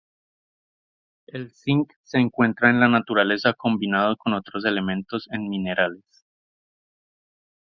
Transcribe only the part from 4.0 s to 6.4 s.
con otros elementos en minerales.